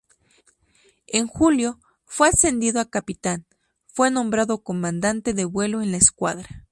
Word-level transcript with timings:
En 1.05 1.27
julio, 1.27 1.79
fue 2.05 2.29
ascendido 2.29 2.79
a 2.81 2.89
capitán, 2.89 3.45
fue 3.85 4.09
nombrado 4.09 4.63
comandante 4.63 5.35
de 5.35 5.45
vuelo 5.45 5.83
en 5.83 5.91
la 5.91 5.97
escuadra. 5.97 6.65